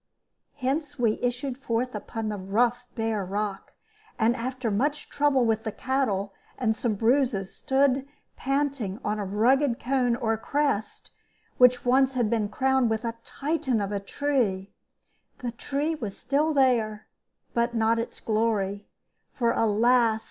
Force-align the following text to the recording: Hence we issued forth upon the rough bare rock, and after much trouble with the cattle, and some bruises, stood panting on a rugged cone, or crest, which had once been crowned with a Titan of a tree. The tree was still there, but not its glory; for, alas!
Hence 0.55 0.97
we 0.97 1.19
issued 1.21 1.59
forth 1.59 1.93
upon 1.93 2.29
the 2.29 2.37
rough 2.39 2.87
bare 2.95 3.23
rock, 3.23 3.73
and 4.17 4.35
after 4.35 4.71
much 4.71 5.09
trouble 5.09 5.45
with 5.45 5.63
the 5.63 5.71
cattle, 5.71 6.33
and 6.57 6.75
some 6.75 6.95
bruises, 6.95 7.55
stood 7.55 8.07
panting 8.35 8.97
on 9.05 9.19
a 9.19 9.25
rugged 9.25 9.79
cone, 9.79 10.15
or 10.15 10.35
crest, 10.37 11.11
which 11.59 11.77
had 11.77 11.85
once 11.85 12.13
been 12.23 12.49
crowned 12.49 12.89
with 12.89 13.05
a 13.05 13.13
Titan 13.23 13.79
of 13.79 13.91
a 13.91 13.99
tree. 13.99 14.73
The 15.37 15.51
tree 15.51 15.93
was 15.93 16.17
still 16.17 16.51
there, 16.51 17.05
but 17.53 17.75
not 17.75 17.99
its 17.99 18.19
glory; 18.19 18.87
for, 19.31 19.51
alas! 19.51 20.19